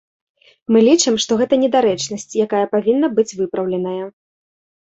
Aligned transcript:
Мы 0.75 0.79
лічым, 0.87 1.19
што 1.25 1.31
гэта 1.41 1.59
недарэчнасць, 1.63 2.27
якая 2.47 2.65
павінна 2.75 3.07
быць 3.19 3.29
выпраўленая. 3.43 4.03